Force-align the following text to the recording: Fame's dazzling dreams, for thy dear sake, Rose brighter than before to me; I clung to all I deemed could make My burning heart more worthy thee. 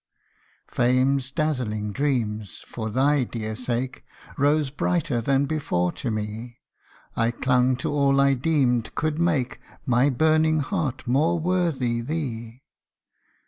Fame's 0.65 1.31
dazzling 1.31 1.91
dreams, 1.91 2.63
for 2.65 2.89
thy 2.89 3.23
dear 3.23 3.55
sake, 3.55 4.03
Rose 4.35 4.71
brighter 4.71 5.21
than 5.21 5.45
before 5.45 5.91
to 5.91 6.09
me; 6.09 6.57
I 7.15 7.29
clung 7.29 7.75
to 7.75 7.93
all 7.93 8.19
I 8.19 8.33
deemed 8.33 8.95
could 8.95 9.19
make 9.19 9.59
My 9.85 10.09
burning 10.09 10.57
heart 10.61 11.05
more 11.05 11.37
worthy 11.37 12.01
thee. 12.01 12.63